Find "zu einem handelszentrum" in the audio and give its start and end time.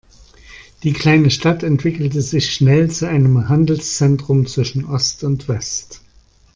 2.89-4.47